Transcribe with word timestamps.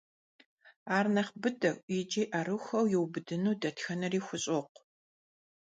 Ar 0.95 1.05
nexh 1.15 1.33
bıdeu 1.41 1.77
yiç'i 1.93 2.23
'erıxueu 2.31 2.85
yiubıdınu 2.91 3.51
detxeneri 3.61 4.19
xuş'okhu. 4.27 4.79